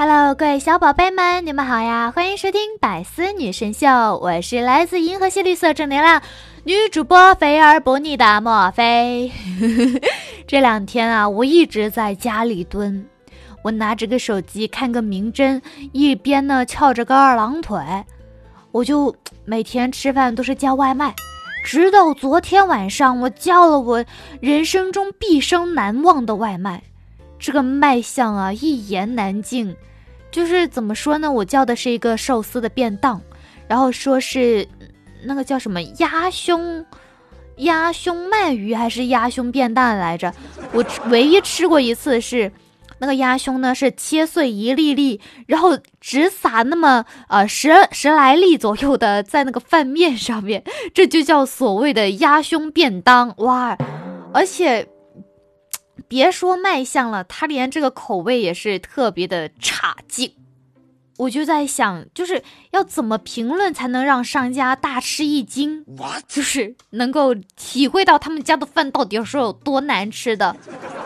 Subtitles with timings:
[0.00, 2.12] Hello，各位小宝贝们，你们好呀！
[2.14, 3.88] 欢迎收听百思女神秀，
[4.22, 6.22] 我是来自银河系绿色正能量
[6.62, 9.32] 女主播肥而不腻的莫菲。
[10.46, 13.04] 这两天啊，我一直在家里蹲，
[13.64, 17.82] 我拿着个手机看个名侦，一边呢翘着个二郎腿，
[18.70, 19.12] 我就
[19.44, 21.12] 每天吃饭都是叫外卖，
[21.64, 24.04] 直到昨天晚上，我叫了我
[24.40, 26.84] 人生中毕生难忘的外卖。
[27.40, 29.74] 这个卖相啊，一言难尽。
[30.30, 31.30] 就是怎么说呢？
[31.30, 33.20] 我叫的是一个寿司的便当，
[33.66, 34.68] 然后说是
[35.24, 36.84] 那个叫什么鸭胸
[37.56, 40.32] 鸭胸鳗鱼还是鸭胸便当来着？
[40.72, 42.52] 我唯一吃过一次是
[42.98, 53.76] 那个鸭胸呢，是切碎一粒粒，然后只撒那么呃十十来粒左右的在那个饭面上面，这就叫所谓的鸭胸便当哇！
[54.32, 54.86] 而且。
[56.08, 60.32] 别说卖相了，他连这个口味也是特别的差劲。
[61.18, 65.84] 我就在想，就是要怎么评论才能让商家大吃一惊，
[66.28, 70.56] 就是 能够体会到他们家的饭到底是有多难吃的。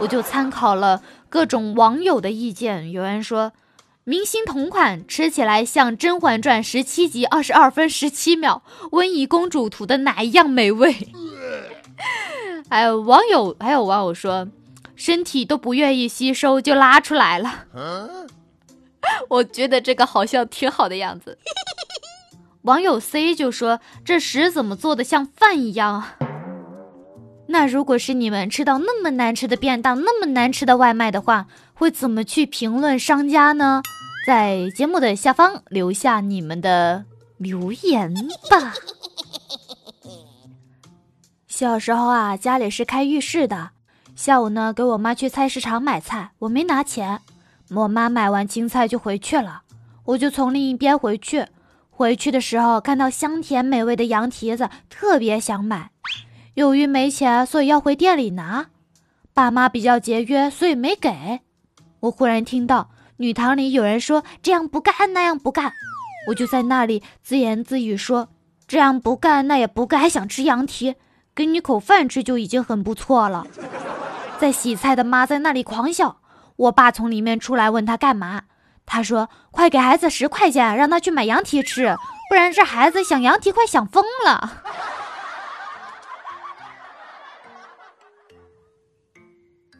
[0.01, 3.53] 我就参考了各种网友的意见，有人说
[4.05, 10.95] 明星同款吃起来像《甄嬛传》十七集二十二分十七秒温宜公主涂的奶一样美味。
[12.69, 14.47] 还有网友，还有网友说。
[15.05, 17.65] 身体都不愿意吸收就拉出来了，
[19.29, 21.37] 我觉得这个好像挺好的样子。
[22.63, 26.17] 网友 C 就说：“这屎怎么做的像饭一样啊？”
[27.51, 33.83] 那如果是你们吃到那么难吃的便当、那么难吃的外卖的话，会怎么去评论商家呢？
[34.25, 37.07] 在节目的下方留下你们的
[37.39, 38.15] 留言
[38.49, 38.75] 吧。
[41.49, 43.71] 小时候啊，家里是开浴室的。
[44.15, 47.21] 下午呢，给我妈去菜市场买菜，我没拿钱。
[47.71, 49.63] 我妈买完青菜就回去了，
[50.05, 51.47] 我就从另一边回去。
[51.91, 55.91] 回去的时候看到香甜美味的羊蹄子，特别想买。
[56.55, 58.67] 由于没钱，所以要回店里拿。
[59.33, 61.41] 爸妈比较节约，所以没给。
[62.01, 65.73] 我忽然听到女堂里有人说：“这样不干，那样不干。”
[66.29, 68.29] 我就在那里自言自语说
[68.69, 70.95] ：“这样不干，那也不干，还想吃羊蹄？
[71.35, 73.47] 给你口饭吃就已经很不错了。”
[74.39, 76.17] 在洗菜的妈在那里狂笑，
[76.57, 78.43] 我爸从里面出来问他干嘛，
[78.85, 81.97] 他说：“快给孩子十块钱，让他去买羊蹄吃，
[82.29, 84.63] 不然这孩子想羊蹄快想疯了。”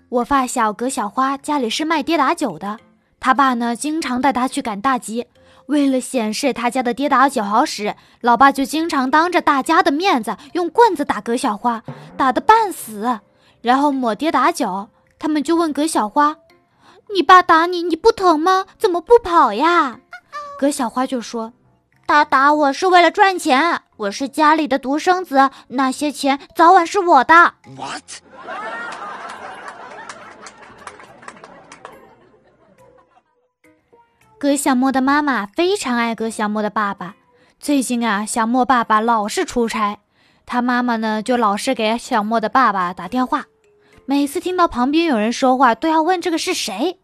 [0.09, 2.79] 我发小葛小花家里是卖跌打酒的，
[3.19, 5.27] 他爸呢经常带他去赶大集，
[5.67, 11.83] 为了显示他家的跌打酒好使，老爸就经常当着大家的面子用棍子打葛小花，
[12.17, 13.21] 打得半死。
[13.61, 14.89] 然后抹跌打酒，
[15.21, 16.37] 他们就问葛小花
[17.15, 18.67] ：“你爸打你，你不疼吗？
[18.77, 20.01] 怎么不跑呀？”
[20.59, 21.53] 葛小花就说
[22.07, 28.03] ：“他打我是为了赚钱，我是家里的独生子，那些钱早晚是我的。” What？
[34.43, 37.15] 葛小莫的妈妈非常爱葛小莫的爸爸，
[37.61, 40.01] 最近啊，小莫爸爸老是出差，
[40.47, 43.45] 他妈妈呢就老是给小莫的爸爸打电话。
[44.05, 46.99] 每次听到旁边有人说话，都要问这个是谁。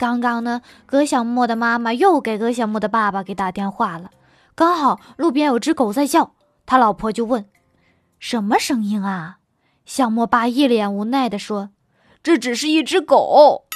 [0.00, 4.10] 刚刚呢，葛小莫的妈妈又给葛小莫的爸爸给打电话了，
[4.56, 6.32] 刚好路边有只狗在叫，
[6.66, 7.46] 他老婆就问
[8.18, 9.36] ：“什么声音啊？”
[9.86, 11.70] 小莫爸一脸无奈地说
[12.20, 13.66] ：“这只是一只狗。”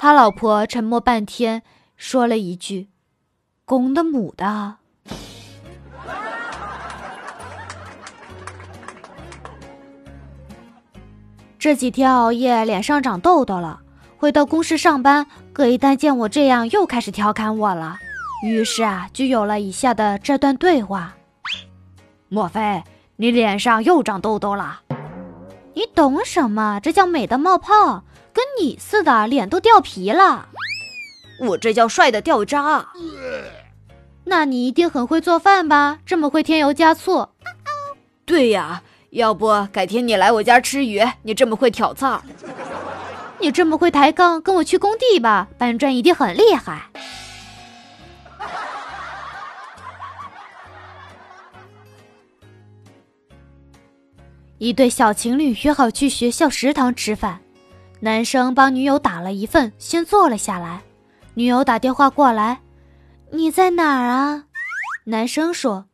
[0.00, 1.62] 他老婆沉默半天，
[1.96, 2.88] 说了一句
[3.64, 4.76] ：“公的母的。
[11.58, 13.80] ”这几天熬夜，脸上长痘痘了。
[14.18, 17.98] 回到公司上班，葛一丹见我这样，又开始调侃我了。
[18.44, 21.16] 于是啊，就有了以下的这段对话：
[22.28, 22.82] 莫非
[23.16, 24.82] 你脸上又长痘痘了？
[25.74, 26.80] 你懂什么？
[26.82, 30.48] 这叫美的冒泡，跟你似的，脸都掉皮了。
[31.40, 32.86] 我这叫帅的掉渣。
[34.24, 35.98] 那你一定很会做饭吧？
[36.04, 37.28] 这么会添油加醋？
[38.24, 38.82] 对呀。
[39.10, 41.00] 要不改天你来我家吃鱼？
[41.22, 42.20] 你这么会挑刺儿，
[43.38, 46.82] 你这么会抬杠，跟我去工地吧，搬砖一定很厉害。
[54.58, 57.40] 一对小情侣约好去学校食堂吃饭，
[58.00, 60.82] 男生帮女友打了一份，先坐了下来。
[61.38, 62.62] 女友打电话过来
[63.30, 64.44] ：“你在哪儿啊？”
[65.04, 65.84] 男生说：“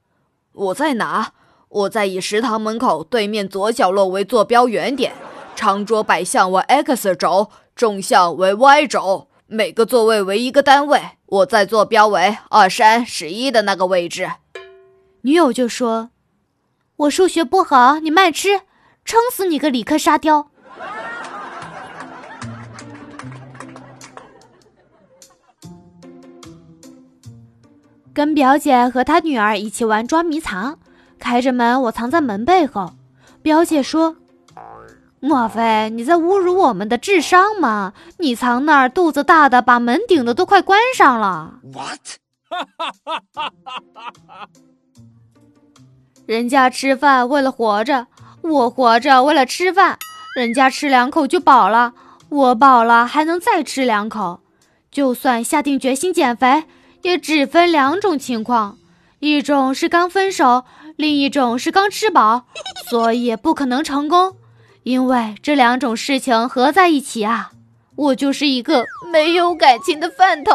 [0.53, 1.33] 我在哪？”
[1.69, 5.15] 我在以食堂门口对面左角落为坐标原点，
[5.56, 11.00] 长桌摆向为 x 轴，纵向为 y 轴，每个座位为一个单位。
[11.27, 14.31] 我在坐标为二三十一的那个位置。
[15.23, 16.11] 女友就说
[16.94, 18.61] ：“我数学不好，你慢吃，
[19.05, 20.50] 撑死你个理科沙雕。”
[28.14, 30.79] 跟表姐和她女儿一起玩捉迷藏，
[31.19, 32.93] 开着门，我藏在门背后。
[33.43, 34.17] 表姐说
[35.19, 37.94] ：“莫非你在侮辱我们的智商吗？
[38.19, 42.00] 你藏那儿，肚子大的把门顶的都快关上了。” What？
[46.26, 48.06] 人家吃饭为了活着，
[48.43, 49.99] 我活着为了吃饭。
[50.37, 51.94] 人家吃两口就饱了，
[52.29, 54.41] 我饱了还能再吃两口。
[54.91, 56.65] 就算下定决心减肥。
[57.03, 58.79] 也只分两种情况，
[59.19, 60.65] 一种是刚分手，
[60.97, 62.47] 另一种是刚吃饱，
[62.89, 64.37] 所以不可能成功。
[64.85, 67.53] 因为这两种事情合在一起啊，
[67.97, 70.55] 我就是一个没有感情的饭桶。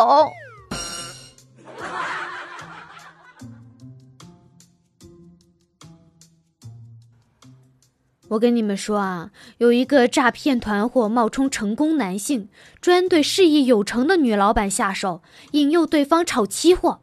[8.29, 12.50] 我跟你们说啊，有一个诈骗团伙冒充成功男性，
[12.81, 15.21] 专对事业有成的女老板下手，
[15.51, 17.00] 引诱对方炒期货。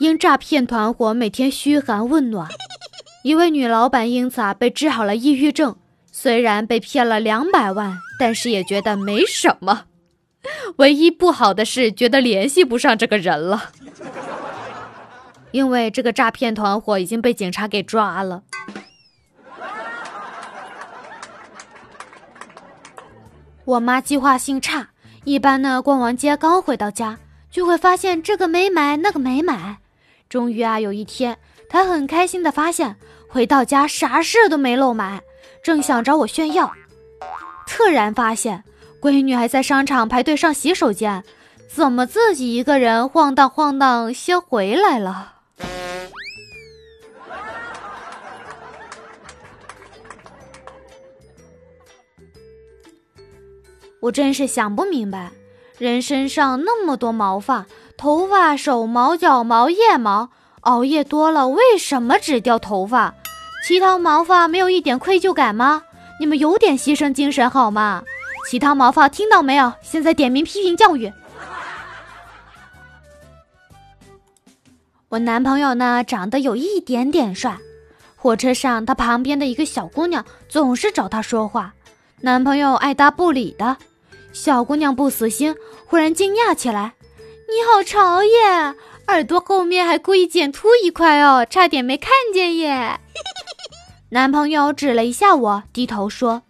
[0.00, 2.48] 因诈骗团伙每天嘘寒问暖，
[3.22, 5.76] 一位女老板因此啊被治好了抑郁症。
[6.10, 9.84] 虽然被骗了两百万，但是也觉得没什么。
[10.76, 13.70] 唯一不好的是，觉得联系不上这个人了，
[15.52, 18.42] 因为这个诈骗团伙已经被警察给抓了。
[23.64, 24.88] 我妈计划性差，
[25.24, 27.16] 一般呢逛完街刚回到家，
[27.50, 29.76] 就会发现这个没买那个没买。
[30.28, 31.36] 终于啊有一天，
[31.68, 32.96] 她很开心的发现
[33.28, 35.20] 回到家啥事都没漏买，
[35.62, 36.72] 正想找我炫耀，
[37.66, 38.62] 突然发现
[39.00, 41.22] 闺女还在商场排队上洗手间，
[41.68, 45.31] 怎么自己一个人晃荡晃荡先回来了？
[54.02, 55.30] 我真是想不明白，
[55.78, 57.66] 人身上那么多毛发，
[57.96, 60.30] 头发、手毛、脚毛、腋毛，
[60.62, 63.14] 熬夜多了为什么只掉头发？
[63.64, 65.84] 其他毛发没有一点愧疚感吗？
[66.18, 68.02] 你们有点牺牲精神好吗？
[68.50, 69.72] 其他毛发听到没有？
[69.82, 71.12] 现在点名批评教育。
[75.10, 77.56] 我男朋友呢，长得有一点点帅，
[78.16, 81.72] 火车上他旁边的一个小姑娘总是找他说话，
[82.20, 83.76] 男朋友爱答不理的。
[84.32, 85.54] 小姑娘不死心，
[85.86, 86.94] 忽然惊讶起来
[87.48, 88.74] ：“你好潮耶！
[89.08, 93.00] 耳朵后面还故意剪秃一块哦，差点没看见耶。
[94.10, 96.42] ”男朋友指了一下我，低头说：“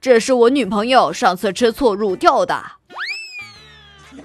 [0.00, 2.62] 这是我女朋友上次吃错乳掉的。”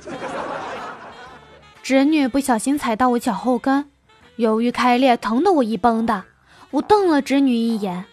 [1.84, 3.90] 侄女不小心踩到我脚后跟，
[4.38, 6.24] 由于开裂，疼得我一蹦的。
[6.72, 8.06] 我瞪了侄女一眼。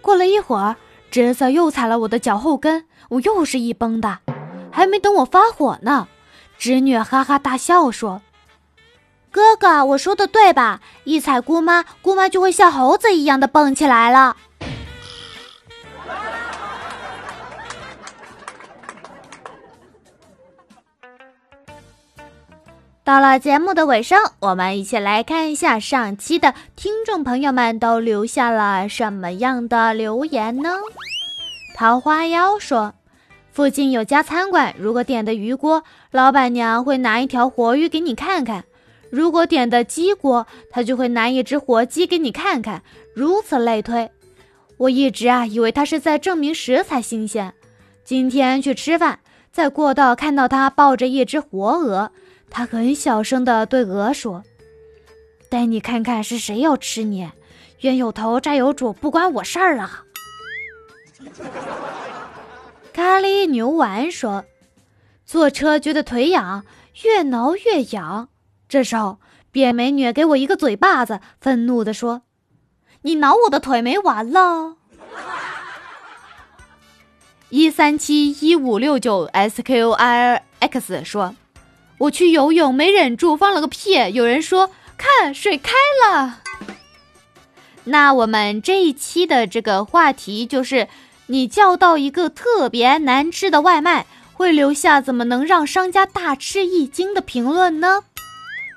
[0.00, 0.76] 过了一会儿，
[1.16, 2.84] 侄子又踩了我的脚后跟。
[3.08, 4.18] 我又是一蹦的，
[4.70, 6.08] 还没等我发火呢，
[6.58, 8.20] 侄女哈哈大笑说
[9.32, 10.82] ：“哥哥，我说的对吧？
[11.04, 14.36] 一踩姑妈，姑妈就会像猴子一样的蹦起来了。”
[23.06, 30.70] 到了节目的尾声，我们一起来看一下上期的听众朋友们都留下了什么样的留言呢？
[31.76, 32.94] 桃花妖说
[33.52, 38.62] ：“附近有家餐馆，如果点的鱼锅，老板娘会拿一条活鱼给你看看；
[39.08, 42.82] 如果点的鸡锅，她就会拿一只活鸡给你看看。
[43.14, 44.10] 如此类推。
[44.78, 47.54] 我一直啊以为他是在证明食材新鲜。
[48.02, 49.20] 今天去吃饭，
[49.52, 52.10] 在过道看到他抱着一只活鹅，
[52.56, 54.42] 他很小声地对鹅说
[55.50, 57.30] ：‘带你看看是谁要吃你，
[57.80, 60.04] 冤有头债有主，不关我事儿啊。’”
[62.94, 64.46] 咖喱牛丸说
[65.26, 66.64] ：“坐车觉得腿痒，
[67.04, 68.30] 越挠越痒。
[68.70, 69.18] 这时候，
[69.52, 72.22] 变美女给我一个嘴巴子，愤怒地说
[73.02, 74.76] ：‘你挠我的腿没完了！’
[77.50, 81.34] 一三七一五六九 S Q I X 说
[81.98, 85.72] ：‘我去游泳没忍住放了个屁。’有人说：‘看水开
[86.04, 86.40] 了。’
[87.84, 90.88] 那我们这一期的这个话题就是。”
[91.28, 98.04] 你叫到一个特别难吃的外卖，会留下怎么能让商家大吃一惊的评论呢？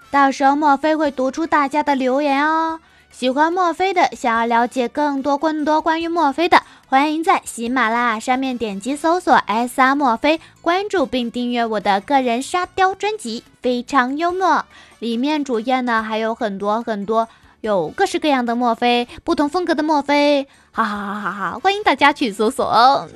[0.10, 2.80] 到时候墨菲会读出大家的留言哦。
[3.12, 14.65] 喜欢墨菲的，想要了解更多更多关于墨菲的，欢迎在喜马拉雅上面点击搜索 “S R 墨菲”，关注并订阅我的个人沙雕专辑，非常幽默。
[14.98, 17.29] 里面主页呢还有很多很多
[17.62, 21.60] 有各式各样的墨菲，不同风格的墨菲，哈哈哈哈哈！
[21.62, 23.08] 欢迎大家去搜索哦。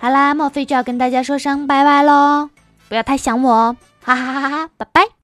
[0.00, 2.50] 好啦，墨菲就要跟大家说声拜拜喽，
[2.88, 5.19] 不要太想我哦，哈哈哈哈哈，拜拜。